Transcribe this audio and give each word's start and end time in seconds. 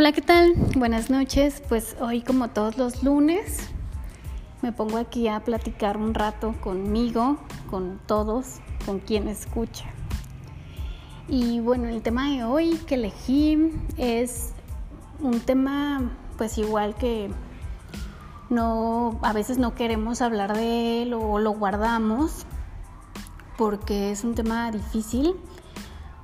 Hola, 0.00 0.12
¿qué 0.12 0.22
tal? 0.22 0.54
Buenas 0.76 1.10
noches. 1.10 1.62
Pues 1.68 1.94
hoy 2.00 2.22
como 2.22 2.48
todos 2.48 2.78
los 2.78 3.02
lunes 3.02 3.68
me 4.62 4.72
pongo 4.72 4.96
aquí 4.96 5.28
a 5.28 5.40
platicar 5.40 5.98
un 5.98 6.14
rato 6.14 6.54
conmigo, 6.62 7.36
con 7.68 8.00
todos, 8.06 8.60
con 8.86 9.00
quien 9.00 9.28
escucha. 9.28 9.84
Y 11.28 11.60
bueno, 11.60 11.86
el 11.86 12.00
tema 12.00 12.30
de 12.30 12.44
hoy 12.44 12.80
que 12.86 12.94
elegí 12.94 13.58
es 13.98 14.54
un 15.20 15.38
tema 15.38 16.10
pues 16.38 16.56
igual 16.56 16.94
que 16.94 17.30
no 18.48 19.18
a 19.20 19.34
veces 19.34 19.58
no 19.58 19.74
queremos 19.74 20.22
hablar 20.22 20.56
de 20.56 21.02
él 21.02 21.12
o 21.12 21.38
lo 21.38 21.50
guardamos 21.50 22.46
porque 23.58 24.12
es 24.12 24.24
un 24.24 24.34
tema 24.34 24.70
difícil 24.70 25.34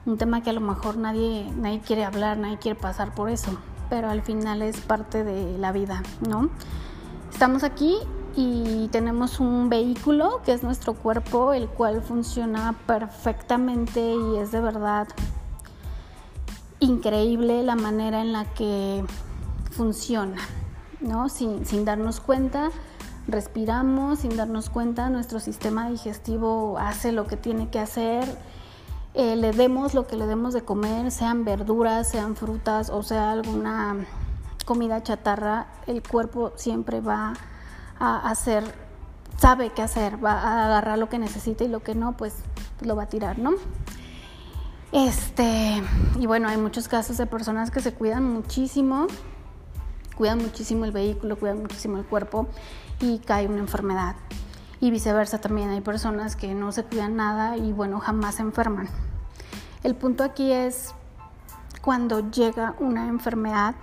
un 0.06 0.16
tema 0.16 0.42
que 0.42 0.50
a 0.50 0.52
lo 0.52 0.60
mejor 0.60 0.96
nadie, 0.96 1.52
nadie 1.56 1.80
quiere 1.80 2.04
hablar, 2.04 2.38
nadie 2.38 2.58
quiere 2.58 2.78
pasar 2.78 3.14
por 3.14 3.28
eso, 3.28 3.58
pero 3.90 4.08
al 4.08 4.22
final 4.22 4.62
es 4.62 4.80
parte 4.80 5.24
de 5.24 5.58
la 5.58 5.72
vida, 5.72 6.02
¿no? 6.26 6.48
Estamos 7.32 7.64
aquí 7.64 7.96
y 8.36 8.88
tenemos 8.92 9.40
un 9.40 9.68
vehículo 9.68 10.40
que 10.44 10.52
es 10.52 10.62
nuestro 10.62 10.94
cuerpo, 10.94 11.52
el 11.52 11.68
cual 11.68 12.02
funciona 12.02 12.74
perfectamente 12.86 14.00
y 14.00 14.38
es 14.38 14.52
de 14.52 14.60
verdad 14.60 15.08
increíble 16.78 17.62
la 17.64 17.74
manera 17.74 18.20
en 18.20 18.32
la 18.32 18.44
que 18.54 19.04
funciona, 19.72 20.38
¿no? 21.00 21.28
Sin, 21.28 21.66
sin 21.66 21.84
darnos 21.84 22.20
cuenta, 22.20 22.70
respiramos, 23.26 24.20
sin 24.20 24.36
darnos 24.36 24.70
cuenta, 24.70 25.10
nuestro 25.10 25.40
sistema 25.40 25.90
digestivo 25.90 26.78
hace 26.78 27.10
lo 27.10 27.26
que 27.26 27.36
tiene 27.36 27.70
que 27.70 27.80
hacer 27.80 28.24
eh, 29.16 29.34
le 29.34 29.52
demos 29.52 29.94
lo 29.94 30.06
que 30.06 30.14
le 30.14 30.26
demos 30.26 30.52
de 30.52 30.62
comer, 30.62 31.10
sean 31.10 31.44
verduras, 31.46 32.06
sean 32.06 32.36
frutas 32.36 32.90
o 32.90 33.02
sea 33.02 33.32
alguna 33.32 34.06
comida 34.66 35.02
chatarra, 35.02 35.68
el 35.86 36.02
cuerpo 36.02 36.52
siempre 36.56 37.00
va 37.00 37.32
a 37.98 38.28
hacer, 38.28 38.62
sabe 39.38 39.70
qué 39.70 39.80
hacer, 39.80 40.22
va 40.22 40.32
a 40.32 40.66
agarrar 40.66 40.98
lo 40.98 41.08
que 41.08 41.18
necesita 41.18 41.64
y 41.64 41.68
lo 41.68 41.82
que 41.82 41.94
no, 41.94 42.14
pues 42.14 42.34
lo 42.82 42.94
va 42.94 43.04
a 43.04 43.08
tirar, 43.08 43.38
¿no? 43.38 43.52
Este, 44.92 45.82
y 46.18 46.26
bueno, 46.26 46.48
hay 46.48 46.58
muchos 46.58 46.86
casos 46.86 47.16
de 47.16 47.24
personas 47.26 47.70
que 47.70 47.80
se 47.80 47.94
cuidan 47.94 48.24
muchísimo, 48.30 49.06
cuidan 50.16 50.38
muchísimo 50.38 50.84
el 50.84 50.92
vehículo, 50.92 51.38
cuidan 51.38 51.62
muchísimo 51.62 51.96
el 51.96 52.04
cuerpo 52.04 52.48
y 53.00 53.18
cae 53.20 53.46
una 53.46 53.60
enfermedad. 53.60 54.16
Y 54.78 54.90
viceversa 54.90 55.40
también 55.40 55.70
hay 55.70 55.80
personas 55.80 56.36
que 56.36 56.54
no 56.54 56.70
se 56.72 56.84
cuidan 56.84 57.16
nada 57.16 57.56
y 57.56 57.72
bueno, 57.72 57.98
jamás 57.98 58.34
se 58.34 58.42
enferman. 58.42 58.88
El 59.86 59.94
punto 59.94 60.24
aquí 60.24 60.50
es 60.50 60.96
cuando 61.80 62.28
llega 62.32 62.74
una 62.80 63.06
enfermedad 63.06 63.76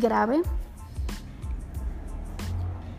grave 0.00 0.42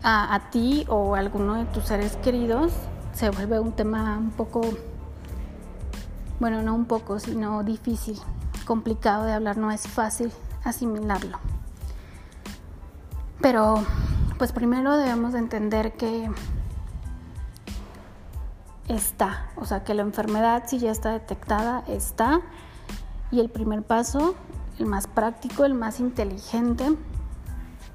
a, 0.02 0.40
ti 0.50 0.86
o 0.88 1.14
a 1.14 1.18
alguno 1.18 1.56
de 1.56 1.66
tus 1.66 1.84
seres 1.84 2.16
queridos, 2.16 2.72
se 3.12 3.28
vuelve 3.28 3.60
un 3.60 3.72
tema 3.72 4.16
un 4.16 4.30
poco, 4.30 4.62
bueno, 6.40 6.62
no 6.62 6.74
un 6.74 6.86
poco, 6.86 7.20
sino 7.20 7.62
difícil, 7.62 8.18
complicado 8.64 9.24
de 9.24 9.34
hablar, 9.34 9.58
no 9.58 9.70
es 9.70 9.86
fácil 9.86 10.32
asimilarlo. 10.64 11.38
Pero 13.42 13.84
pues 14.38 14.52
primero 14.52 14.96
debemos 14.96 15.34
de 15.34 15.40
entender 15.40 15.92
que 15.92 16.30
está, 18.88 19.50
o 19.56 19.64
sea 19.64 19.84
que 19.84 19.94
la 19.94 20.02
enfermedad 20.02 20.64
si 20.66 20.78
ya 20.78 20.90
está 20.90 21.12
detectada 21.12 21.84
está 21.86 22.40
y 23.30 23.40
el 23.40 23.48
primer 23.48 23.82
paso, 23.82 24.34
el 24.78 24.86
más 24.86 25.06
práctico, 25.06 25.64
el 25.64 25.74
más 25.74 26.00
inteligente 26.00 26.96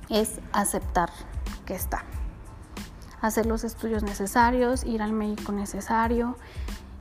es 0.09 0.39
aceptar 0.51 1.09
que 1.65 1.75
está. 1.75 2.03
Hacer 3.21 3.45
los 3.45 3.63
estudios 3.63 4.03
necesarios, 4.03 4.83
ir 4.83 5.01
al 5.01 5.11
médico 5.11 5.51
necesario 5.51 6.37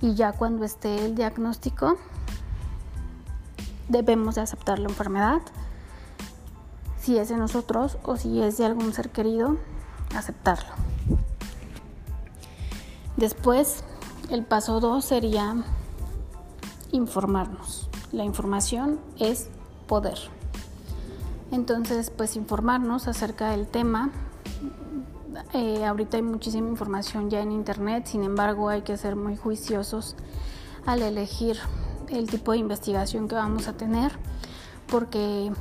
y 0.00 0.14
ya 0.14 0.32
cuando 0.32 0.64
esté 0.64 1.04
el 1.04 1.14
diagnóstico 1.14 1.96
debemos 3.88 4.34
de 4.34 4.42
aceptar 4.42 4.78
la 4.78 4.88
enfermedad. 4.88 5.40
Si 6.98 7.18
es 7.18 7.28
de 7.28 7.36
nosotros 7.36 7.98
o 8.02 8.16
si 8.16 8.42
es 8.42 8.58
de 8.58 8.66
algún 8.66 8.92
ser 8.92 9.10
querido, 9.10 9.58
aceptarlo. 10.14 10.95
Después, 13.16 13.82
el 14.30 14.44
paso 14.44 14.78
2 14.78 15.02
sería 15.02 15.56
informarnos. 16.92 17.88
La 18.12 18.24
información 18.24 19.00
es 19.18 19.48
poder. 19.86 20.18
Entonces, 21.50 22.10
pues 22.10 22.36
informarnos 22.36 23.08
acerca 23.08 23.50
del 23.50 23.66
tema. 23.66 24.10
Eh, 25.54 25.84
ahorita 25.84 26.18
hay 26.18 26.22
muchísima 26.22 26.68
información 26.68 27.30
ya 27.30 27.40
en 27.40 27.52
internet, 27.52 28.06
sin 28.06 28.22
embargo 28.22 28.68
hay 28.68 28.82
que 28.82 28.96
ser 28.96 29.16
muy 29.16 29.36
juiciosos 29.36 30.16
al 30.86 31.02
elegir 31.02 31.58
el 32.08 32.28
tipo 32.28 32.52
de 32.52 32.58
investigación 32.58 33.28
que 33.28 33.34
vamos 33.34 33.68
a 33.68 33.74
tener, 33.74 34.12
porque 34.88 35.52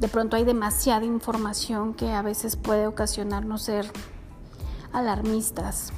de 0.00 0.08
pronto 0.08 0.36
hay 0.36 0.44
demasiada 0.44 1.04
información 1.04 1.94
que 1.94 2.12
a 2.12 2.22
veces 2.22 2.56
puede 2.56 2.86
ocasionarnos 2.86 3.62
ser 3.62 3.90
alarmistas 4.92 5.92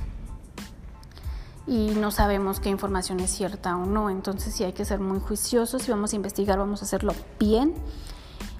y 1.66 1.90
no 1.90 2.10
sabemos 2.10 2.58
qué 2.60 2.68
información 2.68 3.20
es 3.20 3.30
cierta 3.30 3.76
o 3.76 3.86
no. 3.86 4.10
Entonces 4.10 4.54
sí 4.54 4.64
hay 4.64 4.72
que 4.72 4.84
ser 4.84 5.00
muy 5.00 5.20
juiciosos. 5.20 5.82
Si 5.82 5.90
vamos 5.90 6.12
a 6.12 6.16
investigar, 6.16 6.58
vamos 6.58 6.82
a 6.82 6.84
hacerlo 6.84 7.14
bien. 7.38 7.74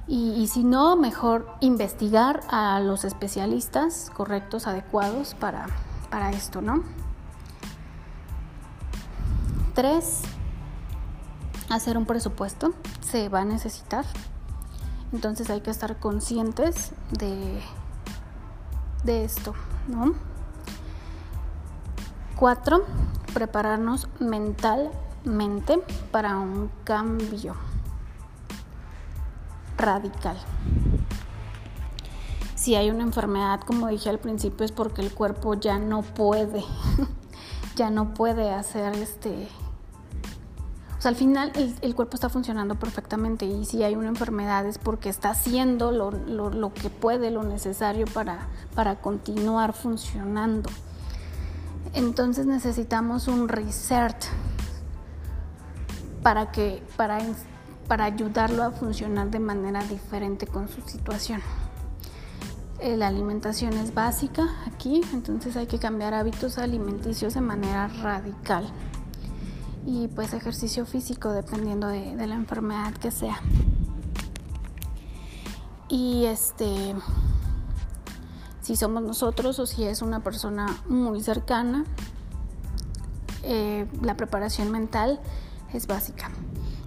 Y, 0.09 0.47
si 0.49 0.63
no, 0.63 0.97
mejor 0.97 1.49
investigar 1.61 2.41
a 2.51 2.81
los 2.81 3.05
especialistas 3.05 4.11
correctos, 4.15 4.67
adecuados 4.67 5.35
para, 5.35 5.67
para 6.11 6.31
esto, 6.31 6.61
¿no? 6.61 6.83
Tres, 9.75 10.23
hacer 11.71 11.97
un 11.97 12.05
presupuesto. 12.05 12.75
Se 13.01 13.29
va 13.29 13.41
a 13.41 13.45
necesitar. 13.45 14.05
Entonces 15.12 15.49
hay 15.51 15.61
que 15.61 15.71
estar 15.71 15.99
conscientes 15.99 16.93
de, 17.12 17.62
de 19.05 19.25
esto, 19.25 19.55
¿no? 19.89 20.31
Cuatro, 22.43 22.85
prepararnos 23.35 24.09
mentalmente 24.19 25.79
para 26.11 26.39
un 26.39 26.73
cambio 26.83 27.55
radical. 29.79 30.37
Si 32.57 32.75
hay 32.75 32.91
una 32.91 33.05
enfermedad, 33.05 33.61
como 33.61 33.87
dije 33.87 34.11
al 34.11 34.19
principio, 34.19 34.67
es 34.67 34.73
porque 34.73 35.03
el 35.03 35.15
cuerpo 35.15 35.55
ya 35.55 35.79
no 35.79 36.03
puede, 36.03 36.65
ya 37.77 37.91
no 37.91 38.13
puede 38.13 38.51
hacer 38.51 38.93
este... 38.97 39.47
O 40.99 41.01
sea, 41.01 41.11
al 41.11 41.17
final 41.17 41.53
el, 41.55 41.95
cuerpo 41.95 42.17
está 42.17 42.29
funcionando 42.29 42.75
perfectamente 42.75 43.47
y 43.47 43.67
si 43.67 43.85
hay 43.85 43.95
una 43.95 44.09
enfermedad 44.09 44.67
es 44.67 44.79
porque 44.79 45.11
está 45.11 45.31
haciendo 45.31 45.93
lo, 45.93 46.11
lo 46.11 46.75
que 46.75 46.91
puede, 46.91 47.31
lo 47.31 47.45
necesario 47.45 48.07
para, 48.13 48.49
para 48.75 48.97
continuar 48.97 49.75
funcionando. 49.75 50.71
Entonces 51.95 52.47
necesitamos 52.47 53.29
un 53.29 53.49
reset 53.49 54.17
para 56.23 56.51
que 56.51 56.83
para, 56.97 57.19
para 57.87 58.05
ayudarlo 58.05 58.63
a 58.63 58.71
funcionar 58.71 59.31
de 59.31 59.41
manera 59.41 59.83
diferente 59.85 60.47
con 60.47 60.69
su 60.69 60.81
situación. 60.83 61.43
Eh, 62.81 62.97
la 62.97 63.09
alimentación 63.09 63.75
es 63.75 63.95
básica 63.95 64.49
aquí, 64.67 65.03
entonces 65.13 65.57
hay 65.57 65.67
que 65.67 65.79
cambiar 65.79 66.15
hábitos 66.15 66.59
alimenticios 66.59 67.35
de 67.35 67.41
manera 67.41 67.89
radical. 67.89 68.67
Y 69.85 70.09
pues 70.09 70.33
ejercicio 70.33 70.87
físico 70.87 71.33
dependiendo 71.33 71.88
de, 71.88 72.17
de 72.17 72.27
la 72.27 72.35
enfermedad 72.35 72.95
que 72.95 73.11
sea. 73.11 73.41
Y 75.88 76.25
este 76.25 76.95
si 78.73 78.77
somos 78.77 79.03
nosotros 79.03 79.59
o 79.59 79.67
si 79.67 79.85
es 79.85 80.01
una 80.01 80.21
persona 80.21 80.67
muy 80.89 81.23
cercana. 81.23 81.85
Eh, 83.43 83.87
la 84.01 84.17
preparación 84.17 84.71
mental 84.71 85.21
es 85.75 85.87
básica. 85.87 86.31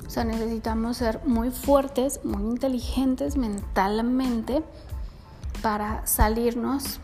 O 0.08 0.10
sea, 0.10 0.24
necesitamos 0.24 0.98
ser 0.98 1.22
muy 1.28 1.52
fuertes, 1.52 2.22
muy 2.24 2.42
inteligentes 2.42 3.38
mentalmente 3.38 4.64
para 5.62 6.04
salirnos 6.08 7.00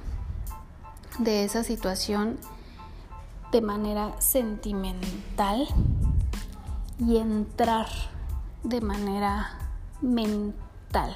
de 1.19 1.43
esa 1.43 1.63
situación 1.63 2.39
de 3.51 3.61
manera 3.61 4.19
sentimental 4.19 5.67
y 6.97 7.17
entrar 7.17 7.85
de 8.63 8.81
manera 8.81 9.59
mental, 10.01 11.15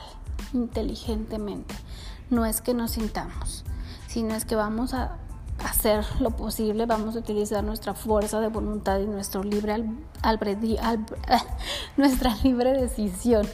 inteligentemente 0.53 1.73
no 2.29 2.45
es 2.45 2.61
que 2.61 2.73
nos 2.73 2.91
sintamos, 2.91 3.63
sino 4.07 4.35
es 4.35 4.45
que 4.45 4.55
vamos 4.55 4.93
a 4.93 5.17
hacer 5.63 6.05
lo 6.19 6.31
posible, 6.31 6.85
vamos 6.85 7.15
a 7.15 7.19
utilizar 7.19 7.63
nuestra 7.63 7.93
fuerza 7.93 8.39
de 8.39 8.49
voluntad 8.49 8.99
y 8.99 9.05
nuestro 9.05 9.43
libre 9.43 9.73
al, 9.73 10.39
nuestra 11.97 12.35
libre 12.43 12.73
decisión 12.73 13.47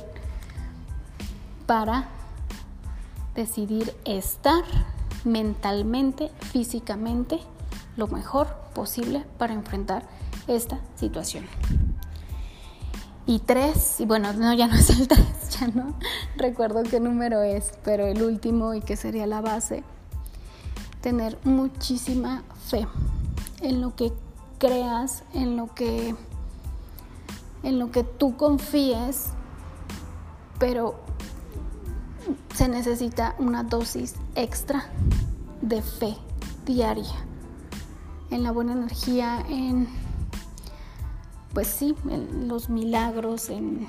para 1.66 2.10
decidir 3.36 3.96
estar 4.06 4.64
mentalmente, 5.24 6.32
físicamente, 6.52 7.40
lo 7.96 8.08
mejor 8.08 8.48
posible 8.74 9.26
para 9.38 9.54
enfrentar 9.54 10.04
esta 10.48 10.80
situación. 10.96 11.46
Y 13.28 13.40
tres, 13.40 14.00
y 14.00 14.06
bueno, 14.06 14.34
no, 14.34 14.54
ya 14.54 14.68
no 14.68 14.76
es 14.76 14.90
el 14.90 15.08
tres, 15.08 15.26
ya 15.60 15.68
no 15.68 15.96
recuerdo 16.42 16.84
qué 16.84 17.00
número 17.00 17.42
es, 17.42 17.72
pero 17.84 18.06
el 18.06 18.22
último 18.24 18.74
y 18.74 18.82
que 18.82 18.96
sería 18.96 19.28
la 19.28 19.42
base, 19.42 19.84
tener 21.02 21.38
muchísima 21.44 22.44
fe 22.68 22.88
en 23.62 23.82
lo 23.82 23.96
que 23.96 24.12
creas, 24.58 25.24
en 25.34 25.56
lo 25.56 25.74
que 25.74 26.16
en 27.64 27.78
lo 27.78 27.92
que 27.92 28.04
tú 28.04 28.36
confíes, 28.38 29.28
pero 30.58 30.96
se 32.56 32.68
necesita 32.68 33.36
una 33.38 33.64
dosis 33.64 34.16
extra 34.36 34.86
de 35.62 35.82
fe 35.82 36.18
diaria, 36.66 37.14
en 38.32 38.42
la 38.44 38.52
buena 38.52 38.74
energía, 38.74 39.46
en, 39.48 39.88
pues 41.54 41.68
sí, 41.68 41.96
en 42.10 42.48
los 42.48 42.70
milagros, 42.70 43.50
en, 43.50 43.88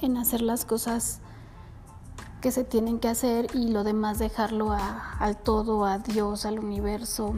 en 0.00 0.16
hacer 0.16 0.40
las 0.40 0.64
cosas 0.64 1.20
que 2.44 2.52
se 2.52 2.62
tienen 2.62 2.98
que 2.98 3.08
hacer 3.08 3.46
y 3.54 3.68
lo 3.68 3.84
demás 3.84 4.18
dejarlo 4.18 4.70
al 4.70 5.34
todo, 5.38 5.86
a 5.86 5.98
Dios, 5.98 6.44
al 6.44 6.58
universo, 6.58 7.34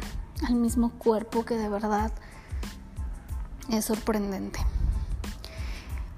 al 0.49 0.57
mismo 0.57 0.91
cuerpo 0.99 1.45
que 1.45 1.57
de 1.57 1.69
verdad 1.69 2.11
es 3.69 3.85
sorprendente. 3.85 4.59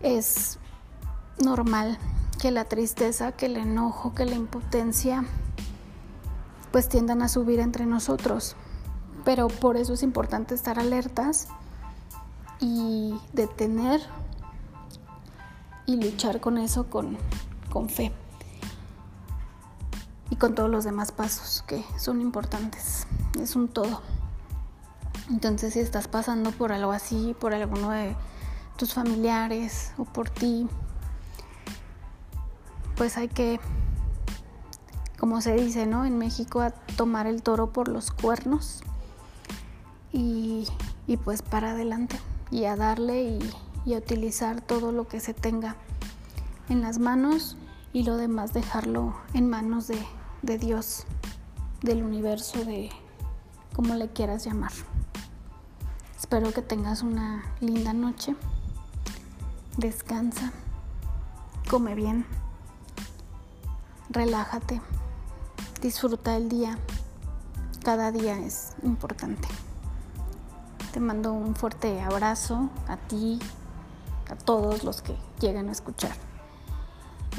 Es 0.00 0.58
normal 1.44 1.99
que 2.40 2.50
la 2.50 2.64
tristeza, 2.64 3.32
que 3.32 3.44
el 3.44 3.58
enojo, 3.58 4.14
que 4.14 4.25
la 4.25 4.37
impotencia, 4.37 5.23
pues 6.73 6.88
tiendan 6.88 7.20
a 7.20 7.29
subir 7.29 7.61
entre 7.61 7.85
nosotros. 7.85 8.56
Pero 9.23 9.49
por 9.49 9.76
eso 9.76 9.93
es 9.93 10.02
importante 10.02 10.55
estar 10.55 10.79
alertas 10.79 11.49
y 12.58 13.14
detener 13.35 14.00
y 15.85 16.02
luchar 16.02 16.40
con 16.40 16.56
eso 16.56 16.88
con, 16.88 17.19
con 17.70 17.90
fe 17.90 18.14
con 20.38 20.55
todos 20.55 20.70
los 20.70 20.85
demás 20.85 21.12
pasos 21.12 21.64
que 21.67 21.85
son 21.99 22.20
importantes. 22.20 23.06
Es 23.40 23.56
un 23.56 23.69
todo. 23.69 24.00
Entonces 25.31 25.75
si 25.75 25.81
estás 25.81 26.08
pasando 26.08 26.52
por 26.52 26.73
algo 26.73 26.93
así, 26.93 27.35
por 27.38 27.52
alguno 27.52 27.90
de 27.90 28.17
tus 28.76 28.94
familiares 28.94 29.93
o 29.99 30.05
por 30.05 30.31
ti, 30.31 30.69
pues 32.96 33.17
hay 33.17 33.29
que, 33.29 33.61
como 35.19 35.40
se 35.40 35.55
dice, 35.55 35.87
¿no? 35.87 36.05
En 36.05 36.17
México 36.17 36.61
a 36.61 36.70
tomar 36.70 37.26
el 37.26 37.43
toro 37.43 37.73
por 37.73 37.88
los 37.88 38.11
cuernos 38.11 38.82
y, 40.12 40.67
pues 41.25 41.43
para 41.43 41.73
adelante 41.73 42.19
y 42.50 42.64
a 42.64 42.76
darle 42.76 43.25
y, 43.25 43.55
y 43.85 43.94
a 43.94 43.99
utilizar 43.99 44.61
todo 44.61 44.93
lo 44.93 45.08
que 45.08 45.20
se 45.20 45.35
tenga 45.35 45.76
en 46.69 46.81
las 46.81 46.99
manos 46.99 47.56
y 47.93 48.05
lo 48.05 48.17
demás 48.17 48.52
dejarlo 48.52 49.14
en 49.35 49.49
manos 49.49 49.88
de, 49.88 49.99
de 50.43 50.58
Dios, 50.58 51.05
del 51.82 52.02
universo, 52.02 52.64
de 52.64 52.90
como 53.75 53.94
le 53.94 54.08
quieras 54.08 54.44
llamar. 54.44 54.73
Espero 56.19 56.52
que 56.52 56.62
tengas 56.62 57.02
una 57.02 57.44
linda 57.61 57.93
noche. 57.93 58.35
Descansa. 59.76 60.52
Come 61.70 61.94
bien 61.94 62.26
relájate, 64.11 64.81
disfruta 65.82 66.37
el 66.37 66.49
día. 66.49 66.79
Cada 67.85 68.11
día 68.11 68.38
es 68.38 68.73
importante. 68.82 69.49
Te 70.93 71.00
mando 71.00 71.32
un 71.32 71.55
fuerte 71.55 72.00
abrazo 72.00 72.70
a 72.88 72.96
ti, 72.96 73.38
a 74.31 74.37
todos 74.37 74.85
los 74.85 75.02
que 75.02 75.17
llegan 75.40 75.69
a 75.69 75.73
escuchar 75.73 76.12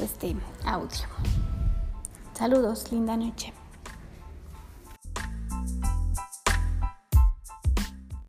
este 0.00 0.36
audio. 0.64 1.39
Saludos, 2.40 2.90
linda 2.90 3.18
noche. 3.18 3.52